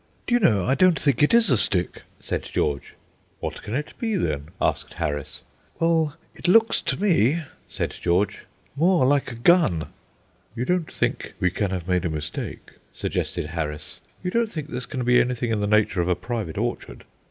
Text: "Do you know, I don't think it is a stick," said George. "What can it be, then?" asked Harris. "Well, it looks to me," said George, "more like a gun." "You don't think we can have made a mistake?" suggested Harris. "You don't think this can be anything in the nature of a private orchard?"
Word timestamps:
"Do 0.25 0.33
you 0.33 0.39
know, 0.39 0.65
I 0.65 0.73
don't 0.73 0.99
think 0.99 1.21
it 1.21 1.31
is 1.31 1.51
a 1.51 1.59
stick," 1.59 2.01
said 2.19 2.41
George. 2.41 2.95
"What 3.39 3.61
can 3.61 3.75
it 3.75 3.93
be, 3.99 4.15
then?" 4.15 4.49
asked 4.59 4.95
Harris. 4.95 5.43
"Well, 5.79 6.15
it 6.33 6.47
looks 6.47 6.81
to 6.81 6.99
me," 6.99 7.43
said 7.69 7.91
George, 7.91 8.45
"more 8.75 9.05
like 9.05 9.31
a 9.31 9.35
gun." 9.35 9.89
"You 10.55 10.65
don't 10.65 10.91
think 10.91 11.35
we 11.39 11.51
can 11.51 11.69
have 11.69 11.87
made 11.87 12.03
a 12.03 12.09
mistake?" 12.09 12.71
suggested 12.91 13.45
Harris. 13.45 14.01
"You 14.23 14.31
don't 14.31 14.51
think 14.51 14.69
this 14.71 14.87
can 14.87 15.03
be 15.03 15.21
anything 15.21 15.51
in 15.51 15.61
the 15.61 15.67
nature 15.67 16.01
of 16.01 16.07
a 16.09 16.15
private 16.15 16.57
orchard?" 16.57 17.03